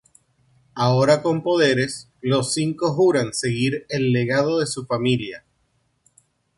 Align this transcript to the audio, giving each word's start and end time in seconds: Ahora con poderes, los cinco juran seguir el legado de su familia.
Ahora 0.73 1.21
con 1.21 1.43
poderes, 1.43 2.09
los 2.21 2.55
cinco 2.55 2.91
juran 2.95 3.35
seguir 3.35 3.85
el 3.87 4.11
legado 4.11 4.59
de 4.59 4.65
su 4.65 4.87
familia. 4.87 5.43